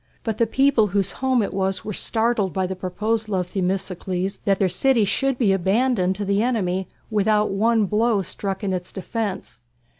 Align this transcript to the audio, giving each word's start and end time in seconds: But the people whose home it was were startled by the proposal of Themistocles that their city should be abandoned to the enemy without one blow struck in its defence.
But 0.23 0.39
the 0.39 0.47
people 0.47 0.87
whose 0.87 1.11
home 1.11 1.43
it 1.43 1.53
was 1.53 1.85
were 1.85 1.93
startled 1.93 2.53
by 2.53 2.65
the 2.65 2.75
proposal 2.75 3.35
of 3.35 3.51
Themistocles 3.51 4.39
that 4.45 4.57
their 4.57 4.67
city 4.67 5.05
should 5.05 5.37
be 5.37 5.51
abandoned 5.53 6.15
to 6.15 6.25
the 6.25 6.41
enemy 6.41 6.87
without 7.11 7.51
one 7.51 7.85
blow 7.85 8.23
struck 8.23 8.63
in 8.63 8.73
its 8.73 8.91
defence. 8.91 9.59